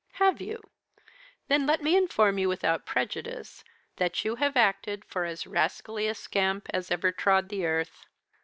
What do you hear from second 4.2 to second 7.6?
you have acted for as rascally a scamp as ever trod